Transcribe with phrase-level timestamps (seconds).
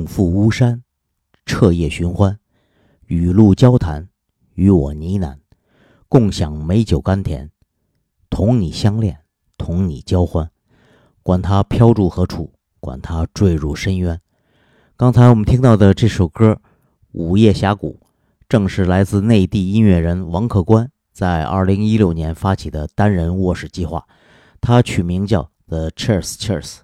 [0.00, 0.82] 共赴巫山，
[1.44, 2.38] 彻夜寻欢，
[3.04, 4.08] 雨露交谈，
[4.54, 5.36] 与我呢喃，
[6.08, 7.50] 共享美酒甘甜，
[8.30, 9.18] 同你相恋，
[9.58, 10.50] 同你交欢，
[11.22, 12.50] 管他飘住何处，
[12.80, 14.18] 管他坠入深渊。
[14.96, 16.52] 刚才我们听到的这首歌
[17.12, 18.00] 《午夜峡谷》，
[18.48, 24.08] 正是来自内地音乐人王克官在2016年发起的单人卧室计划，
[24.62, 26.78] 他取名叫 The Cheers Cheers。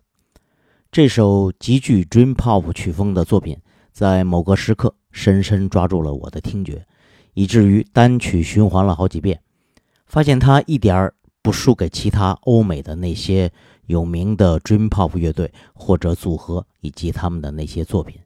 [0.96, 3.58] 这首极具 Dream Pop 曲风的作品，
[3.93, 6.87] 在某个时刻深深抓住了我的听觉，
[7.34, 9.38] 以至于单曲循环了好几遍，
[10.06, 13.52] 发现它一点儿不输给其他欧美的那些
[13.84, 18.19] 有名的 Dream Pop 乐队或者组合以及他们的那些作品。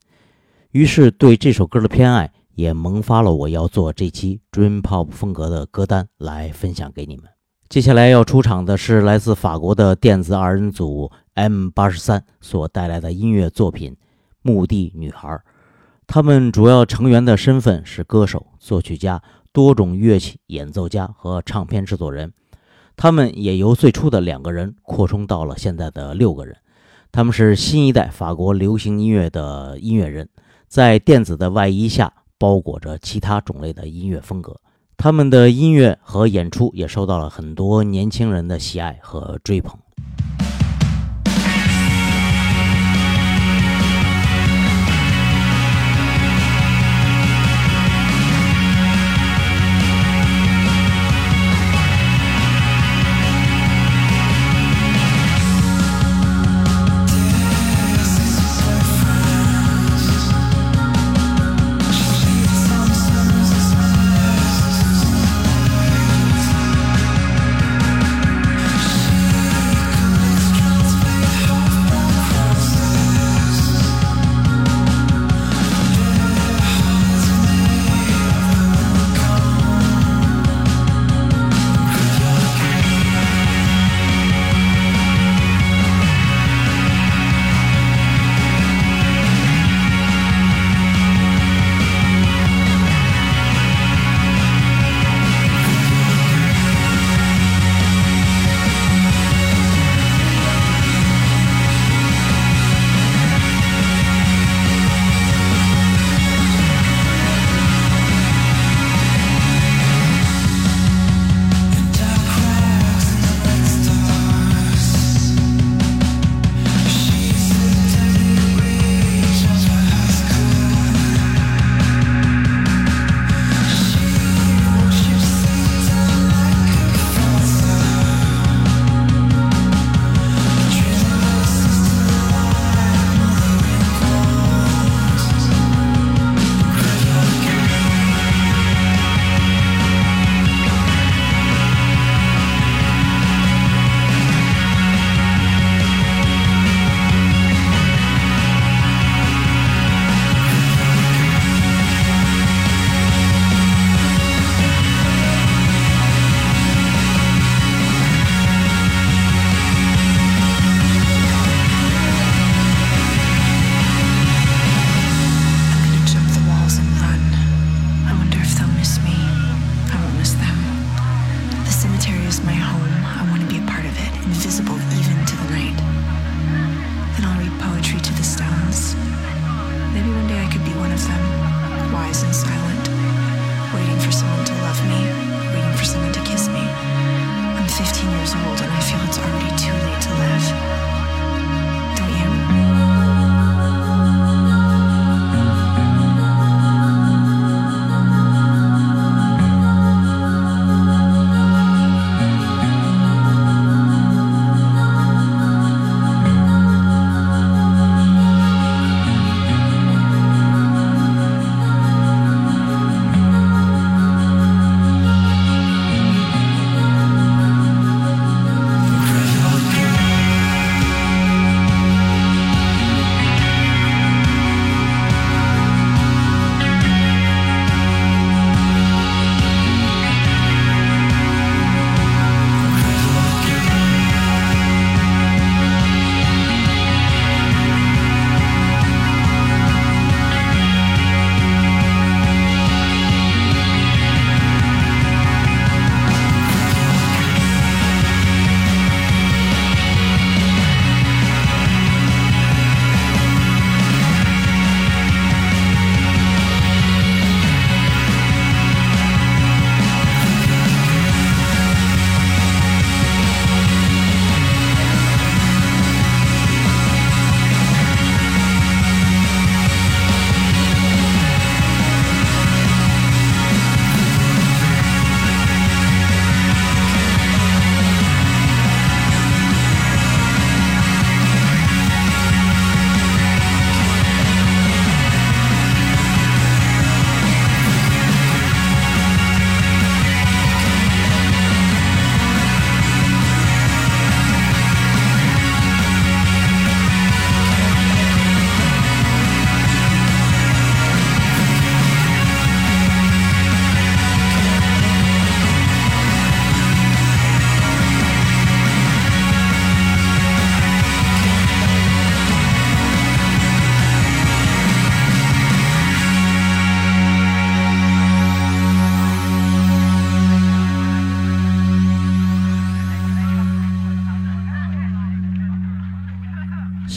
[0.70, 7.24] 于是对这首歌的偏爱也萌发了我要做这期 Dream Pop 风格的歌单来分享给你们。
[7.70, 13.92] 接下来要出场的是来自法国的电子二人组 M 八十三所带来的音乐作品
[14.42, 15.28] 《墓地女孩》。
[16.04, 19.22] 他们主要成员的身份是歌手、作曲家、
[19.52, 22.32] 多种乐器演奏家和唱片制作人。
[22.96, 26.56] 他们也由最初的两个人扩充到了现在的六个人。
[27.12, 30.28] 他们是新一代法国流行音乐的音乐人，
[30.66, 34.60] 在电子的外衣下包裹着其他种类的音乐风格。
[35.02, 39.78] 他们的音乐和演出也受到了很多年轻人的喜爱和追捧。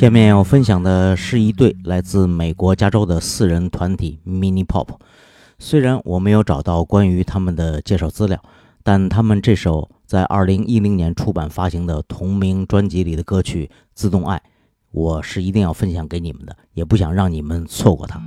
[0.04, 4.90] 下面要分享的是一对来自美国加州的四人团体 Mini Pop。
[5.58, 8.38] 虽然我没有找到关于他们的介绍资料，
[8.84, 14.36] 但他们这首在2010年出版发行的同名专辑里的歌曲《自动爱》，
[14.92, 18.22] 我是一定要分享给你们的，也不想让你们错过它。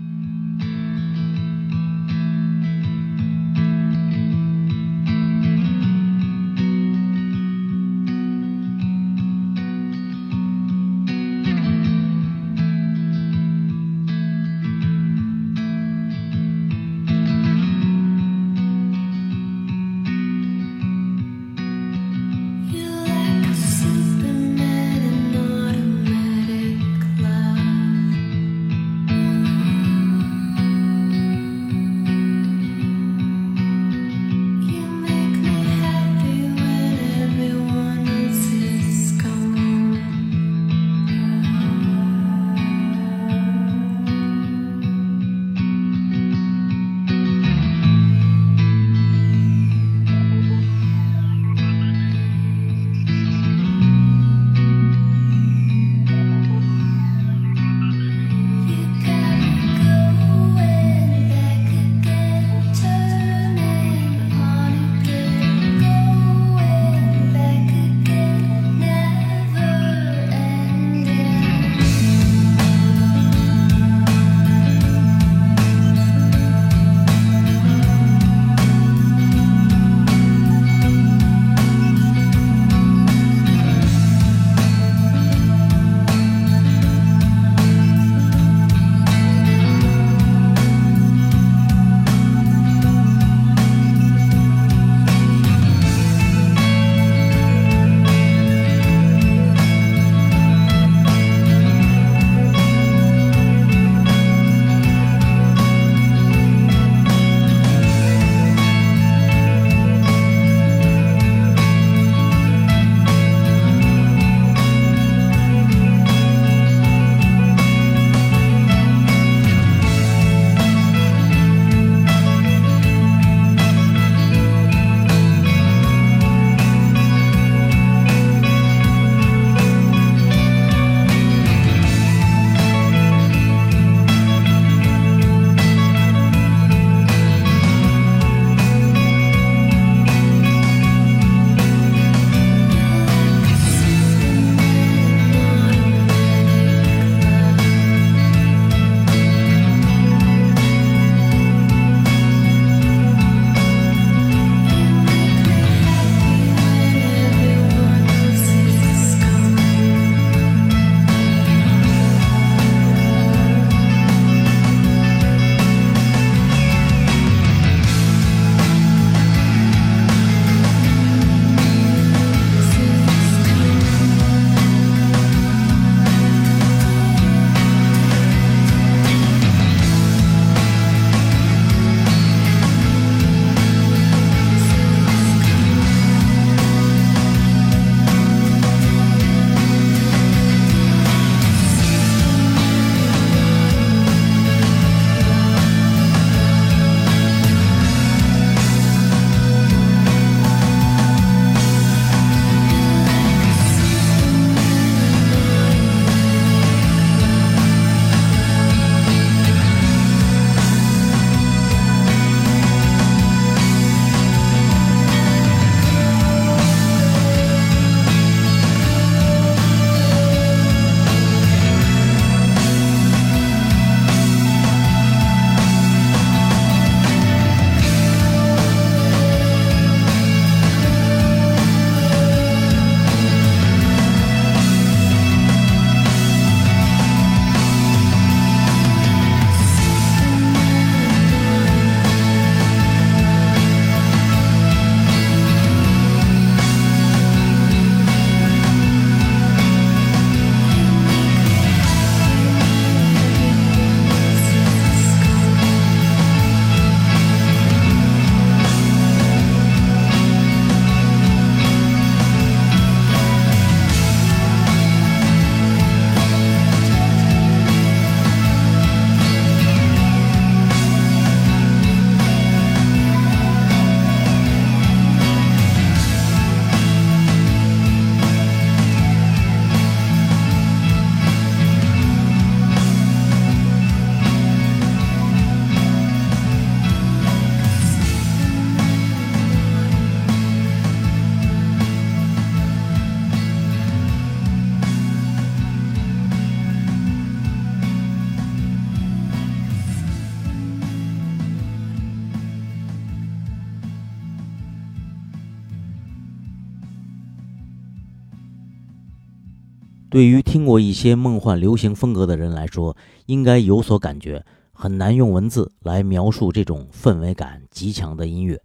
[310.16, 312.96] 对于听过一些梦幻流行风格的人来说，
[313.26, 314.42] 应该有所感觉。
[314.72, 318.58] 很难用文字来描述这种氛围感极强的音乐。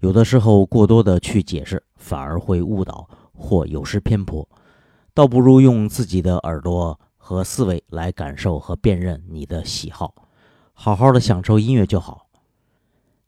[0.00, 4.48] 有的时候过多的去解释，反而会误导或有失偏颇。
[5.12, 10.14] 倒不如用自己的耳朵和思维来感受和辨认你的喜好，
[10.72, 12.26] 好好的享受音乐就好。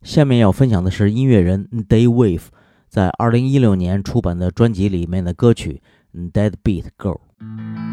[0.01, 2.47] 下面要分享的是音乐人 Day Wave
[2.87, 5.83] 在二零一六年出版的专辑里面的歌曲
[6.31, 7.88] 《Dead Beat Girl Thank you.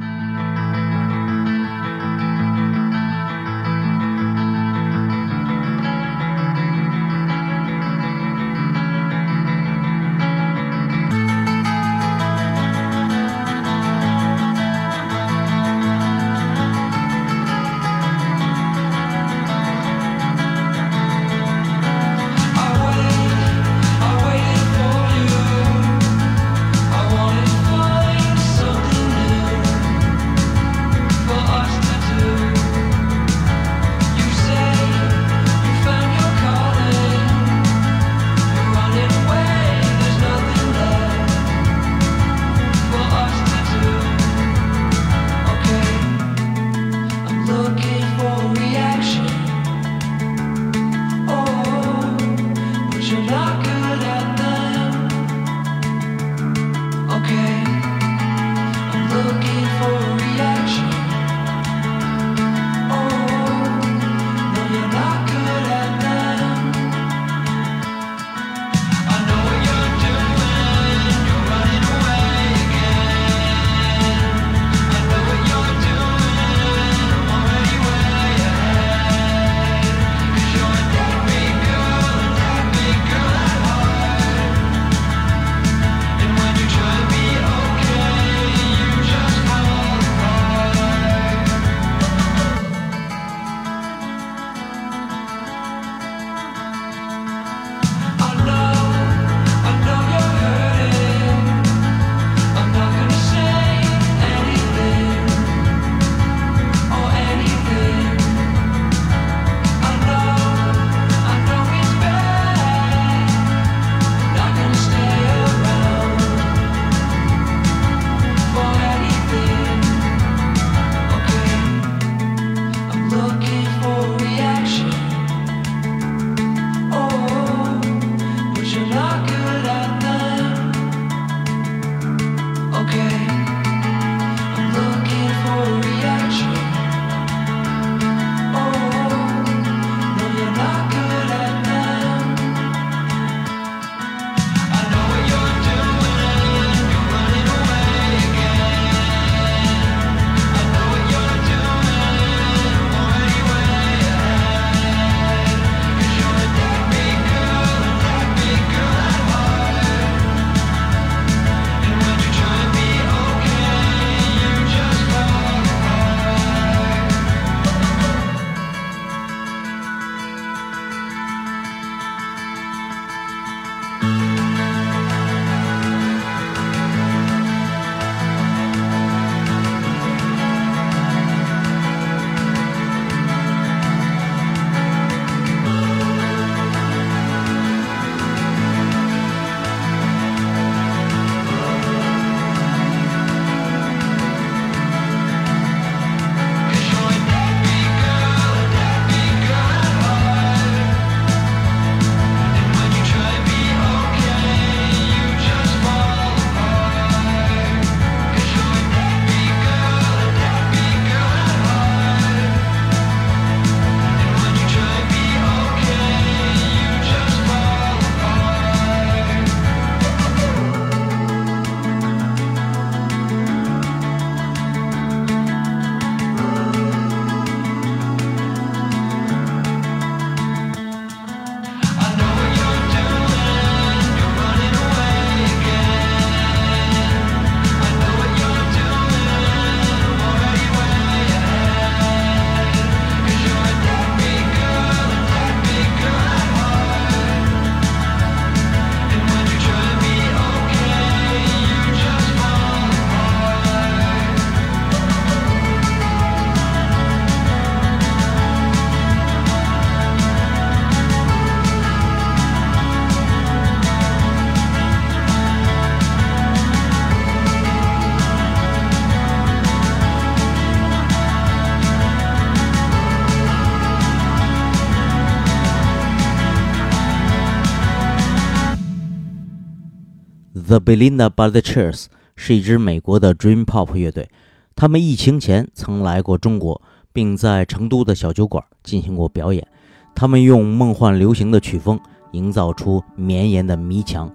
[280.66, 284.28] The Belinda Brothers 是一支美国的 Dream Pop 乐队，
[284.74, 289.64] 他们疫情前曾来过中国，并在成都的小酒馆进行过表演。
[290.12, 292.00] 他们用梦幻流行的曲风，
[292.32, 294.28] 营造出绵延的迷墙，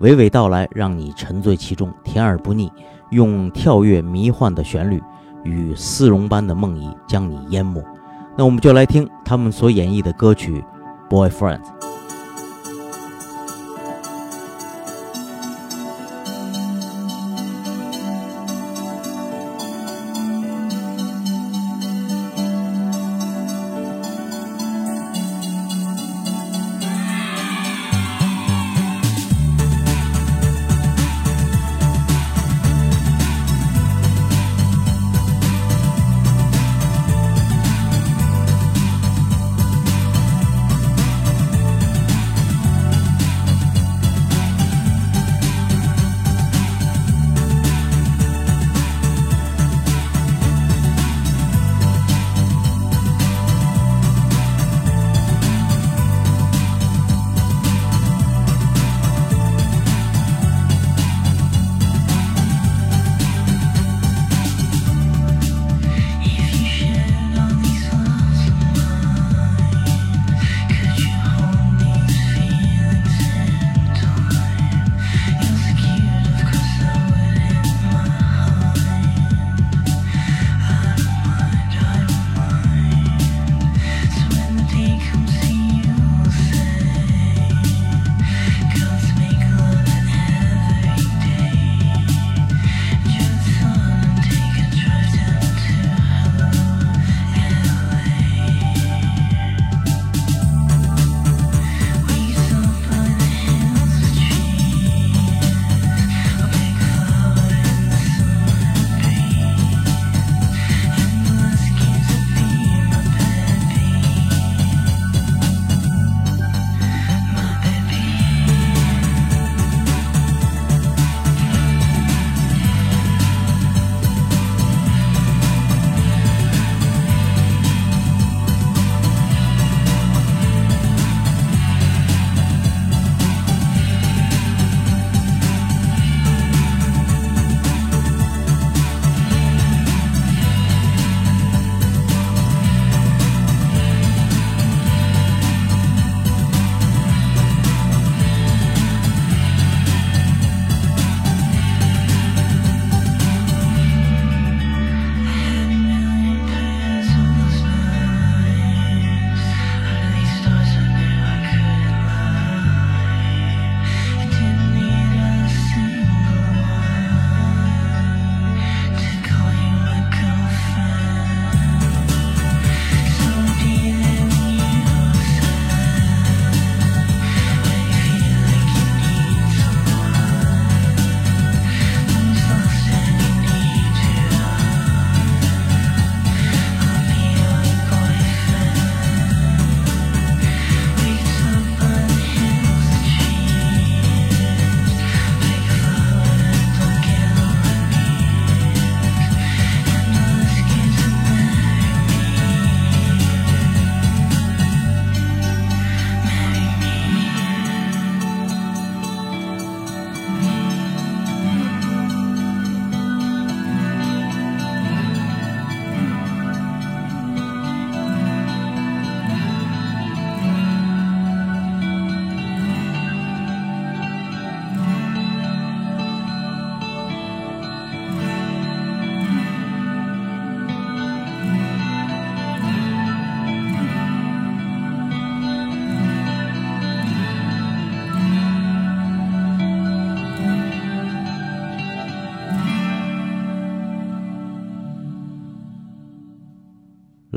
[0.00, 2.68] 娓娓道来，让你沉醉其中，甜而不腻。
[3.12, 5.00] 用跳跃迷幻的旋律
[5.44, 7.80] 与丝绒般的梦呓将你淹没。
[8.36, 10.64] 那我们就来听他们所演绎的歌曲
[11.08, 11.60] 《Boyfriend》。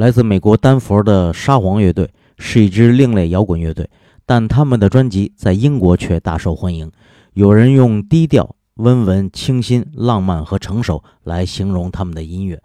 [0.02, 2.10] 来自美国丹佛的沙皇乐队
[2.40, 3.88] 是一支另类摇滚乐队，
[4.26, 6.92] 但他们的专辑在英国却大受欢迎。
[7.34, 12.60] 有人用低调、温文、清新、浪漫和成熟来形容他们的音乐。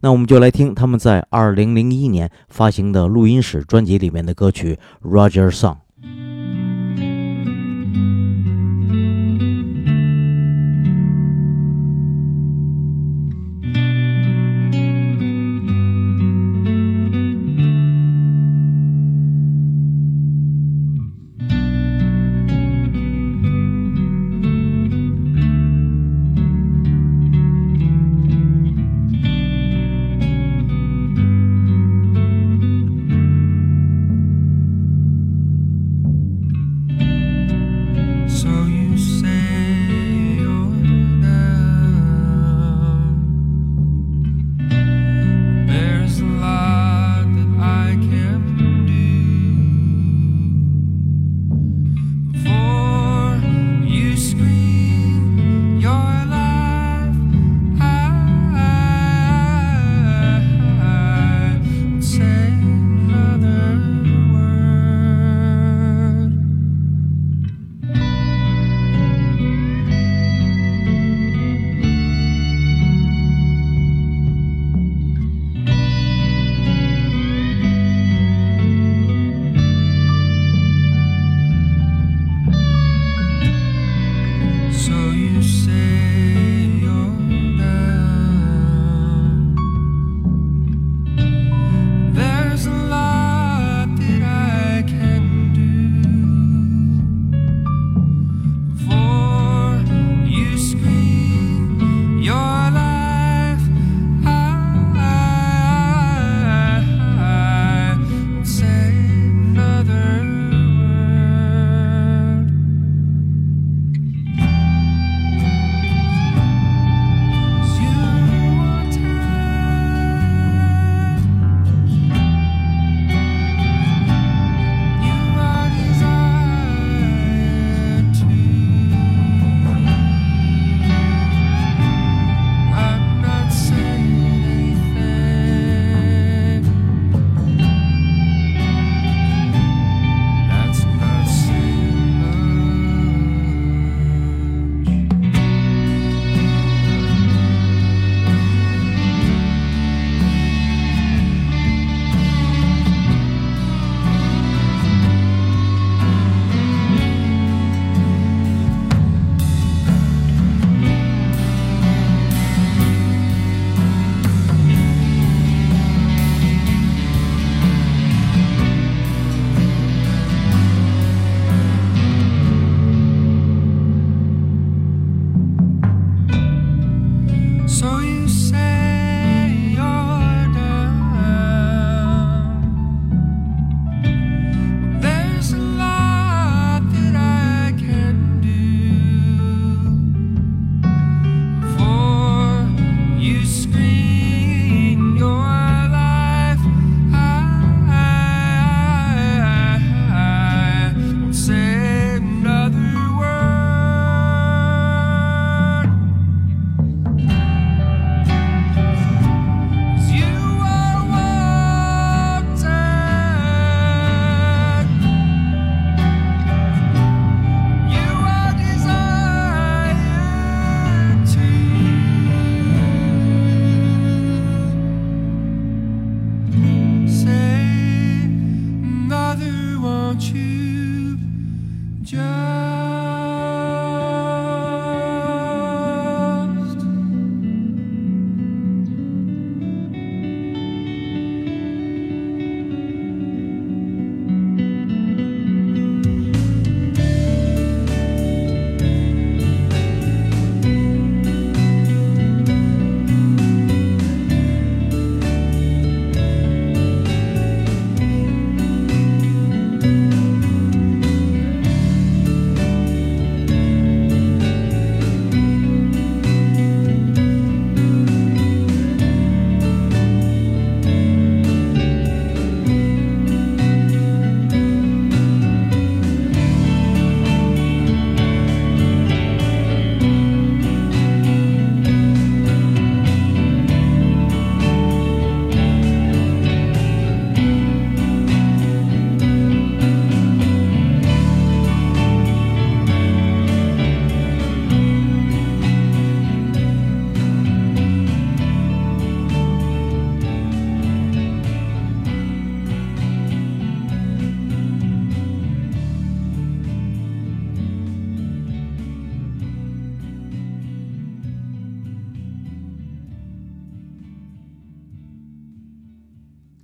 [0.00, 4.76] 那我们就来听他们在2001年发行的录音室专辑里面的歌曲
[5.08, 5.74] 《Roger Song》。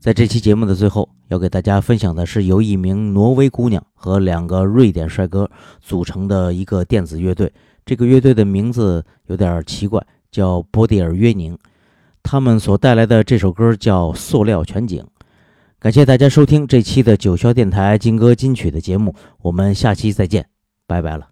[0.07, 7.53] 在这期节目的最后，要给大家分享的是由一名挪威姑娘和两个瑞典帅哥组成的一个电子乐队。
[7.85, 11.59] 这个乐队的名字有点奇怪，叫波蒂尔约宁。
[12.23, 15.03] 他们所带来的这首歌叫《塑料全景》。
[15.81, 20.47] 感谢大家收听这期的九霄电台金歌金曲的节目，我们下期再见，
[20.87, 21.31] 拜拜了。